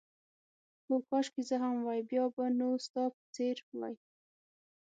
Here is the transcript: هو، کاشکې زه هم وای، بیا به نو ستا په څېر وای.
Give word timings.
هو، 0.85 0.95
کاشکې 1.09 1.41
زه 1.49 1.55
هم 1.63 1.75
وای، 1.85 2.01
بیا 2.09 2.25
به 2.35 2.45
نو 2.59 2.67
ستا 2.85 3.03
په 3.15 3.23
څېر 3.35 3.57
وای. 3.79 3.95